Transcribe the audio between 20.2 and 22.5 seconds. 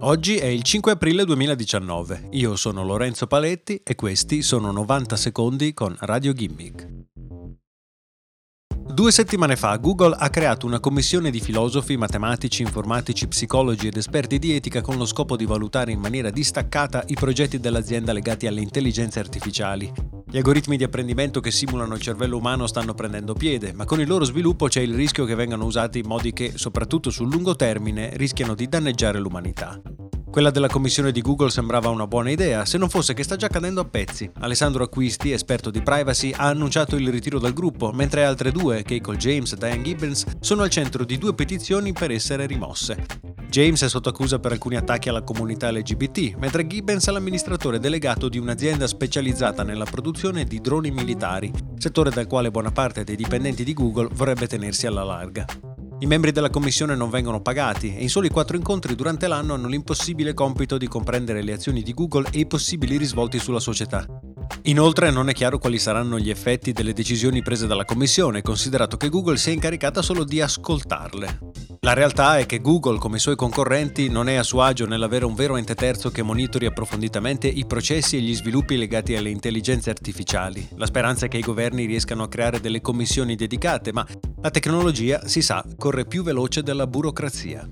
Gli algoritmi di apprendimento che simulano il cervello